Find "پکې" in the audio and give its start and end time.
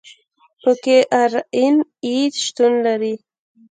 0.61-0.97